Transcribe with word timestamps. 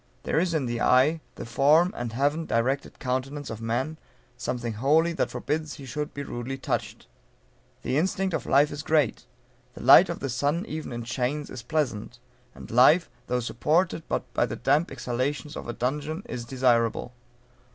There 0.23 0.39
is 0.39 0.55
in 0.55 0.65
the 0.65 0.81
eye, 0.81 1.21
the 1.35 1.45
form, 1.45 1.93
and 1.95 2.11
heaven 2.11 2.47
directed 2.47 2.97
countenance 2.97 3.51
of 3.51 3.61
man, 3.61 3.99
something 4.35 4.73
holy, 4.73 5.13
that 5.13 5.29
forbids 5.29 5.75
he 5.75 5.85
should 5.85 6.11
be 6.11 6.23
rudely 6.23 6.57
touched. 6.57 7.05
The 7.83 7.97
instinct 7.99 8.33
of 8.33 8.47
life 8.47 8.71
is 8.71 8.81
great. 8.81 9.27
The 9.75 9.83
light 9.83 10.09
of 10.09 10.19
the 10.19 10.29
sun 10.29 10.65
even 10.67 10.91
in 10.91 11.03
chains, 11.03 11.51
is 11.51 11.61
pleasant; 11.61 12.17
and 12.55 12.71
life, 12.71 13.11
though 13.27 13.41
supported 13.41 14.01
but 14.07 14.23
by 14.33 14.47
the 14.47 14.55
damp 14.55 14.89
exhalations 14.91 15.55
of 15.55 15.67
a 15.67 15.73
dungeon, 15.73 16.23
is 16.25 16.45
desirable. 16.45 17.13